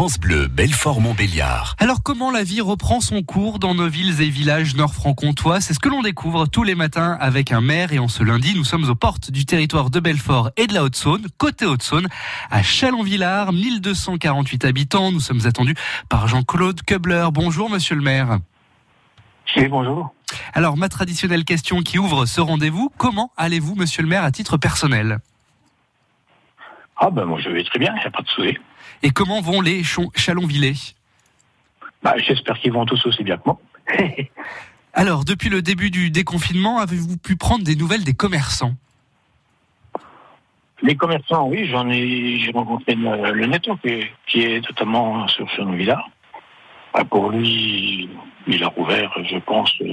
France 0.00 0.18
Bleu, 0.18 0.46
Belfort-Montbéliard. 0.46 1.76
Alors 1.78 2.02
comment 2.02 2.30
la 2.30 2.42
vie 2.42 2.62
reprend 2.62 3.02
son 3.02 3.22
cours 3.22 3.58
dans 3.58 3.74
nos 3.74 3.86
villes 3.86 4.22
et 4.22 4.30
villages 4.30 4.74
nord-franc-comtois? 4.74 5.60
C'est 5.60 5.74
ce 5.74 5.78
que 5.78 5.90
l'on 5.90 6.00
découvre 6.00 6.46
tous 6.46 6.62
les 6.62 6.74
matins 6.74 7.18
avec 7.20 7.52
un 7.52 7.60
maire 7.60 7.92
et 7.92 7.98
en 7.98 8.08
ce 8.08 8.22
lundi, 8.22 8.54
nous 8.54 8.64
sommes 8.64 8.88
aux 8.88 8.94
portes 8.94 9.30
du 9.30 9.44
territoire 9.44 9.90
de 9.90 10.00
Belfort 10.00 10.52
et 10.56 10.66
de 10.66 10.72
la 10.72 10.84
Haute-Saône, 10.84 11.26
côté 11.36 11.66
Haute-Saône, 11.66 12.08
à 12.50 12.62
Chalon-Villard, 12.62 13.52
1248 13.52 14.64
habitants. 14.64 15.12
Nous 15.12 15.20
sommes 15.20 15.44
attendus 15.44 15.74
par 16.08 16.28
Jean-Claude 16.28 16.80
Kubler. 16.80 17.26
Bonjour 17.30 17.68
monsieur 17.68 17.94
le 17.94 18.00
maire. 18.00 18.38
Oui, 19.54 19.68
bonjour. 19.68 20.14
Alors 20.54 20.78
ma 20.78 20.88
traditionnelle 20.88 21.44
question 21.44 21.82
qui 21.82 21.98
ouvre 21.98 22.24
ce 22.24 22.40
rendez-vous, 22.40 22.90
comment 22.96 23.32
allez-vous 23.36 23.74
monsieur 23.74 24.02
le 24.02 24.08
maire 24.08 24.24
à 24.24 24.32
titre 24.32 24.56
personnel? 24.56 25.18
Ah 26.96 27.10
ben 27.10 27.26
moi 27.26 27.38
je 27.38 27.50
vais 27.50 27.64
très 27.64 27.78
bien, 27.78 27.92
il 27.96 28.00
n'y 28.00 28.06
a 28.06 28.10
pas 28.10 28.22
de 28.22 28.28
souci. 28.28 28.56
Et 29.02 29.10
comment 29.10 29.40
vont 29.40 29.60
les 29.60 29.82
Chalonvillais 30.14 30.74
Bah, 32.02 32.14
J'espère 32.18 32.58
qu'ils 32.60 32.72
vont 32.72 32.84
tous 32.86 33.04
aussi 33.06 33.22
bien 33.24 33.36
que 33.36 33.42
moi. 33.46 33.60
Alors, 34.92 35.24
depuis 35.24 35.48
le 35.48 35.62
début 35.62 35.90
du 35.90 36.10
déconfinement, 36.10 36.78
avez-vous 36.78 37.16
pu 37.16 37.36
prendre 37.36 37.64
des 37.64 37.76
nouvelles 37.76 38.04
des 38.04 38.14
commerçants 38.14 38.74
Les 40.82 40.96
commerçants, 40.96 41.46
oui, 41.48 41.66
j'en 41.66 41.88
ai, 41.88 42.38
j'ai 42.40 42.50
rencontré 42.52 42.94
le, 42.94 43.32
le 43.32 43.46
netto 43.46 43.76
qui, 43.76 43.88
est- 43.88 44.10
qui 44.26 44.40
est 44.42 44.60
totalement 44.66 45.28
sur 45.28 45.48
Chenon 45.50 45.72
Villard. 45.72 46.08
Bah, 46.92 47.04
pour 47.04 47.30
lui, 47.30 48.08
il 48.48 48.64
a 48.64 48.68
rouvert, 48.68 49.12
je 49.30 49.38
pense, 49.38 49.72
euh, 49.82 49.92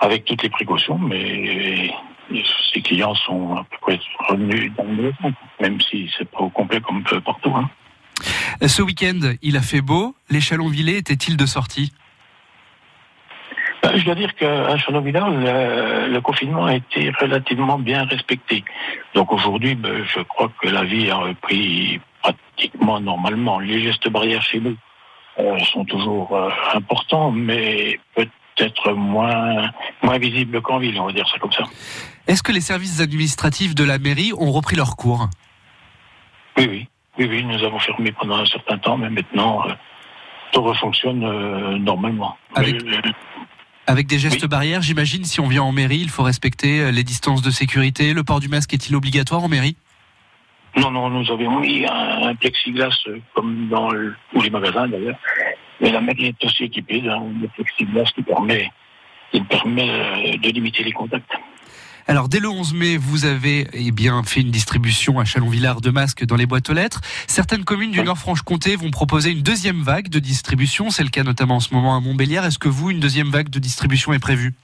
avec 0.00 0.24
toutes 0.24 0.42
les 0.42 0.48
précautions, 0.50 0.98
mais 0.98 1.90
ses 2.72 2.80
clients 2.82 3.14
sont 3.14 3.56
à 3.56 3.64
peu 3.64 3.76
près 3.82 4.00
revenus 4.28 4.72
dans 4.76 4.84
le 4.84 5.12
même 5.60 5.80
si 5.80 6.10
c'est 6.16 6.28
pas 6.30 6.40
au 6.40 6.50
complet 6.50 6.80
comme 6.80 7.04
partout. 7.24 7.54
hein. 7.54 7.68
Ce 8.66 8.82
week-end, 8.82 9.20
il 9.42 9.56
a 9.56 9.62
fait 9.62 9.80
beau. 9.80 10.14
Les 10.30 10.40
Chalonvillais 10.40 10.98
étaient-ils 10.98 11.36
de 11.36 11.46
sortie? 11.46 11.92
Bah, 13.82 13.92
Je 13.94 14.04
dois 14.04 14.14
dire 14.14 14.34
qu'à 14.34 14.76
Chalon-Villard, 14.78 15.30
le, 15.30 16.08
le 16.12 16.20
confinement 16.20 16.66
a 16.66 16.74
été 16.74 17.10
relativement 17.20 17.78
bien 17.78 18.04
respecté. 18.04 18.64
Donc 19.14 19.32
aujourd'hui, 19.32 19.74
ben, 19.74 20.04
je 20.04 20.20
crois 20.22 20.50
que 20.60 20.68
la 20.68 20.84
vie 20.84 21.10
a 21.10 21.16
repris 21.16 22.00
pratiquement 22.22 23.00
normalement. 23.00 23.58
Les 23.60 23.82
gestes 23.82 24.08
barrières 24.08 24.42
chez 24.42 24.60
nous 24.60 24.76
euh, 25.38 25.58
sont 25.72 25.84
toujours 25.84 26.34
euh, 26.34 26.48
importants, 26.74 27.30
mais 27.30 28.00
peut-être 28.14 28.92
moins, 28.92 29.70
moins 30.02 30.18
visibles 30.18 30.62
qu'en 30.62 30.78
ville, 30.78 30.98
on 30.98 31.06
va 31.06 31.12
dire 31.12 31.28
ça 31.28 31.38
comme 31.38 31.52
ça. 31.52 31.64
Est-ce 32.26 32.42
que 32.42 32.52
les 32.52 32.62
services 32.62 33.00
administratifs 33.00 33.74
de 33.74 33.84
la 33.84 33.98
mairie 33.98 34.32
ont 34.36 34.50
repris 34.50 34.76
leur 34.76 34.96
cours? 34.96 35.28
Oui, 36.56 36.66
oui. 36.68 36.88
Oui, 37.18 37.26
oui, 37.30 37.44
nous 37.44 37.62
avons 37.64 37.78
fermé 37.78 38.12
pendant 38.12 38.36
un 38.36 38.46
certain 38.46 38.78
temps, 38.78 38.96
mais 38.98 39.08
maintenant, 39.10 39.66
euh, 39.66 39.72
tout 40.52 40.62
refonctionne 40.62 41.24
euh, 41.24 41.78
normalement. 41.78 42.36
Avec- 42.54 42.82
Euh, 42.82 43.00
Avec 43.88 44.06
des 44.08 44.18
gestes 44.18 44.42
Oui. 44.42 44.48
barrières, 44.48 44.82
j'imagine, 44.82 45.24
si 45.24 45.40
on 45.40 45.46
vient 45.46 45.62
en 45.62 45.70
mairie, 45.72 45.98
il 45.98 46.10
faut 46.10 46.24
respecter 46.24 46.90
les 46.90 47.04
distances 47.04 47.40
de 47.40 47.50
sécurité. 47.50 48.12
Le 48.14 48.24
port 48.24 48.40
du 48.40 48.48
masque 48.48 48.74
est-il 48.74 48.96
obligatoire 48.96 49.44
en 49.44 49.48
mairie? 49.48 49.76
Non, 50.76 50.90
non, 50.90 51.08
nous 51.08 51.30
avions 51.32 51.60
mis 51.60 51.86
un, 51.86 52.26
un 52.28 52.34
plexiglas 52.34 52.98
comme 53.34 53.68
dans 53.68 53.90
le- 53.90 54.14
tous 54.32 54.42
les 54.42 54.50
magasins 54.50 54.88
d'ailleurs. 54.88 55.16
Mais 55.80 55.90
la 55.92 56.00
mairie 56.00 56.26
est 56.26 56.44
aussi 56.44 56.64
équipée 56.64 57.00
d'un 57.00 57.22
plexiglas 57.54 58.10
qui 58.14 58.22
permet, 58.22 58.70
qui 59.30 59.40
permet 59.42 60.36
de 60.36 60.48
limiter 60.50 60.82
les 60.82 60.92
contacts. 60.92 61.30
Alors, 62.08 62.28
dès 62.28 62.38
le 62.38 62.48
11 62.48 62.72
mai, 62.74 62.96
vous 62.96 63.24
avez 63.24 63.66
eh 63.72 63.90
bien 63.90 64.22
fait 64.22 64.40
une 64.40 64.52
distribution 64.52 65.18
à 65.18 65.24
Chalon-Villard 65.24 65.80
de 65.80 65.90
masques 65.90 66.24
dans 66.24 66.36
les 66.36 66.46
boîtes 66.46 66.70
aux 66.70 66.72
lettres. 66.72 67.00
Certaines 67.26 67.64
communes 67.64 67.90
du. 67.90 68.00
Nord-Franche-Comté 68.00 68.76
vont 68.76 68.92
proposer 68.92 69.32
une 69.32 69.42
deuxième 69.42 69.82
vague 69.82 70.08
de 70.08 70.20
distribution. 70.20 70.90
C'est 70.90 71.02
le 71.02 71.08
cas 71.08 71.24
notamment 71.24 71.56
en 71.56 71.60
ce 71.60 71.74
moment 71.74 71.96
à 71.96 72.00
Montbéliard. 72.00 72.44
Est-ce 72.44 72.60
que 72.60 72.68
vous, 72.68 72.92
une 72.92 73.00
deuxième 73.00 73.30
vague 73.30 73.48
de 73.48 73.58
distribution 73.58 74.12
est 74.12 74.20
prévue? 74.20 74.54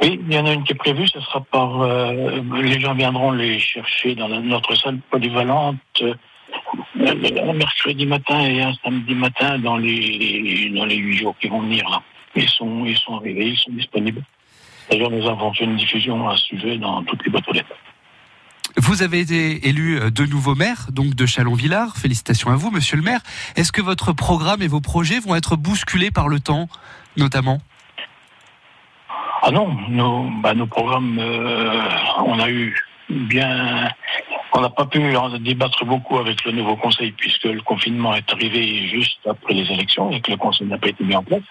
Oui, 0.00 0.18
il 0.26 0.32
y 0.32 0.38
en 0.38 0.46
a 0.46 0.52
une 0.54 0.64
qui 0.64 0.72
est 0.72 0.76
prévue, 0.76 1.06
ce 1.08 1.20
sera 1.20 1.42
par... 1.42 1.82
euh, 1.82 2.40
les 2.62 2.80
gens 2.80 2.94
viendront 2.94 3.32
les 3.32 3.58
chercher 3.58 4.14
dans 4.14 4.28
notre 4.28 4.74
salle 4.74 4.98
polyvalente 5.10 5.76
euh, 6.00 6.14
un 6.98 7.52
mercredi 7.52 8.06
matin 8.06 8.40
et 8.40 8.62
un 8.62 8.72
samedi 8.82 9.14
matin 9.14 9.58
dans 9.58 9.76
les 9.76 10.70
dans 10.74 10.84
les 10.86 10.96
huit 10.96 11.18
jours 11.18 11.34
qui 11.38 11.48
vont 11.48 11.60
venir 11.60 11.88
là. 11.90 12.02
Ils 12.34 12.48
sont, 12.48 12.84
ils 12.84 12.96
sont 12.96 13.16
arrivés, 13.16 13.48
ils 13.48 13.58
sont 13.58 13.72
disponibles. 13.72 14.22
D'ailleurs, 14.90 15.10
nous 15.10 15.26
avons 15.26 15.52
fait 15.52 15.64
une 15.64 15.76
diffusion 15.76 16.28
à 16.28 16.36
ce 16.36 16.44
sujet 16.44 16.78
dans 16.78 17.02
toutes 17.02 17.24
les 17.24 17.30
boîtes 17.30 17.48
aux 17.48 17.52
lettres. 17.52 17.76
Vous 18.76 19.02
avez 19.02 19.20
été 19.20 19.68
élu 19.68 19.98
euh, 19.98 20.10
de 20.10 20.26
nouveau 20.26 20.54
maire, 20.54 20.88
donc 20.92 21.14
de 21.14 21.24
Chalon-Villard. 21.24 21.96
Félicitations 21.96 22.50
à 22.50 22.56
vous, 22.56 22.70
monsieur 22.70 22.96
le 22.96 23.02
maire. 23.02 23.20
Est-ce 23.56 23.72
que 23.72 23.80
votre 23.80 24.12
programme 24.12 24.60
et 24.60 24.68
vos 24.68 24.82
projets 24.82 25.18
vont 25.18 25.34
être 25.34 25.56
bousculés 25.56 26.10
par 26.10 26.28
le 26.28 26.40
temps, 26.40 26.68
notamment? 27.16 27.58
Ah 29.42 29.50
non, 29.50 29.74
nos, 29.88 30.28
bah, 30.42 30.54
nos 30.54 30.66
programmes, 30.66 31.18
euh, 31.18 31.80
on 32.26 32.38
a 32.38 32.50
eu 32.50 32.76
bien, 33.08 33.88
on 34.52 34.60
n'a 34.60 34.70
pas 34.70 34.86
pu 34.86 35.16
en 35.16 35.38
débattre 35.38 35.84
beaucoup 35.84 36.18
avec 36.18 36.44
le 36.44 36.52
nouveau 36.52 36.76
conseil 36.76 37.12
puisque 37.12 37.44
le 37.44 37.62
confinement 37.62 38.14
est 38.14 38.30
arrivé 38.32 38.88
juste 38.88 39.20
après 39.28 39.54
les 39.54 39.70
élections 39.72 40.10
et 40.10 40.20
que 40.20 40.32
le 40.32 40.36
conseil 40.36 40.66
n'a 40.66 40.78
pas 40.78 40.88
été 40.88 41.04
mis 41.04 41.14
en 41.14 41.22
place. 41.22 41.42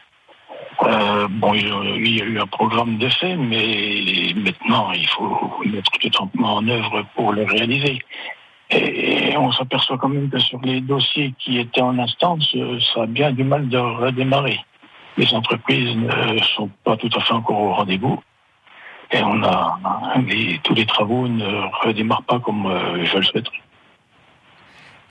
Euh, 0.83 1.27
bon, 1.29 1.53
il 1.53 1.67
y 1.67 1.71
a- 1.71 1.95
il 1.95 2.17
y 2.17 2.21
a 2.21 2.25
eu 2.25 2.39
un 2.39 2.47
programme 2.47 2.97
de 2.97 3.07
fait, 3.09 3.35
mais 3.35 4.33
maintenant 4.35 4.91
il 4.93 5.07
faut 5.07 5.61
mettre 5.65 5.91
tout 5.91 6.11
en 6.43 6.67
œuvre 6.67 7.05
pour 7.15 7.33
le 7.33 7.43
réaliser. 7.43 7.99
Et 8.71 9.37
on 9.37 9.51
s'aperçoit 9.51 9.97
quand 9.97 10.09
même 10.09 10.29
que 10.29 10.39
sur 10.39 10.59
les 10.61 10.81
dossiers 10.81 11.33
qui 11.39 11.59
étaient 11.59 11.81
en 11.81 11.97
instance, 11.99 12.49
euh, 12.55 12.79
ça 12.93 13.03
a 13.03 13.05
bien 13.05 13.31
du 13.31 13.43
mal 13.43 13.69
de 13.69 13.77
redémarrer 13.77 14.59
les 15.17 15.33
entreprises 15.33 15.95
ne 15.95 16.37
sont 16.55 16.69
pas 16.83 16.97
tout 16.97 17.09
à 17.15 17.21
fait 17.21 17.33
encore 17.33 17.57
au 17.59 17.73
rendez-vous. 17.73 18.21
Et 19.11 19.21
on 19.21 19.43
a 19.43 19.77
tous 20.63 20.73
les 20.73 20.85
travaux 20.85 21.27
ne 21.27 21.85
redémarrent 21.85 22.23
pas 22.23 22.39
comme 22.39 22.65
euh, 22.65 23.05
je 23.05 23.17
le 23.17 23.23
souhaiterais. 23.23 23.61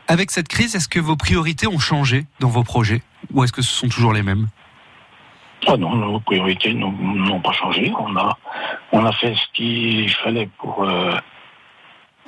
Avec 0.08 0.30
cette 0.30 0.48
crise, 0.48 0.74
est-ce 0.76 0.88
que 0.88 1.00
vos 1.00 1.16
priorités 1.16 1.66
ont 1.66 1.78
changé 1.78 2.26
dans 2.40 2.48
vos 2.48 2.64
projets? 2.64 3.00
Ou 3.32 3.44
est-ce 3.44 3.52
que 3.52 3.62
ce 3.62 3.72
sont 3.72 3.88
toujours 3.88 4.12
les 4.12 4.22
mêmes? 4.22 4.48
Ah 5.66 5.76
non, 5.76 5.94
nos 5.96 6.20
priorités 6.20 6.74
n'ont 6.74 7.40
pas 7.40 7.52
changé. 7.52 7.92
On 7.98 8.16
a, 8.16 8.36
on 8.92 9.04
a 9.04 9.12
fait 9.12 9.34
ce 9.34 9.52
qu'il 9.54 10.10
fallait 10.10 10.48
pour, 10.58 10.84
euh, 10.84 11.14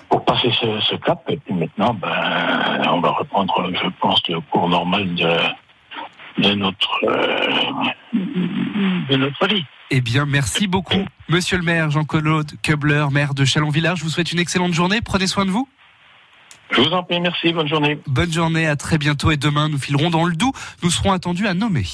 pour 0.09 0.25
passer 0.25 0.51
ce, 0.61 0.81
ce 0.81 0.97
cap. 0.97 1.23
Et 1.29 1.37
puis 1.37 1.55
maintenant, 1.55 1.95
ben, 1.95 2.83
on 2.91 3.01
va 3.01 3.11
reprendre, 3.11 3.71
je 3.73 3.89
pense, 4.01 4.27
le 4.29 4.41
cours 4.41 4.69
normal 4.69 5.15
de, 5.15 5.37
de 6.39 6.55
notre, 6.55 7.05
euh, 7.05 7.91
de 8.13 9.17
notre 9.17 9.47
vie. 9.49 9.65
Eh 9.91 10.01
bien, 10.01 10.27
merci 10.27 10.67
beaucoup, 10.67 11.05
monsieur 11.29 11.59
le 11.59 11.63
maire 11.63 11.91
Jean-Claude 11.91 12.51
Kubler, 12.63 13.07
maire 13.13 13.35
de 13.35 13.45
Chalon-Villard. 13.45 13.97
Je 13.97 14.03
vous 14.03 14.11
souhaite 14.11 14.33
une 14.33 14.41
excellente 14.41 14.73
journée. 14.73 15.01
Prenez 15.01 15.27
soin 15.29 15.45
de 15.45 15.51
vous. 15.51 15.69
Je 16.73 16.81
vous 16.81 16.91
en 16.91 17.05
prie, 17.05 17.21
merci, 17.21 17.53
bonne 17.53 17.69
journée. 17.69 17.97
Bonne 18.09 18.33
journée, 18.33 18.67
à 18.67 18.75
très 18.75 18.99
bientôt. 18.99 19.31
Et 19.31 19.37
demain, 19.37 19.69
nous 19.69 19.79
filerons 19.79 20.11
dans 20.11 20.25
le 20.25 20.35
Doubs. 20.35 20.53
Nous 20.83 20.91
serons 20.91 21.13
attendus 21.13 21.47
à 21.47 21.55
Nommer. 21.55 21.85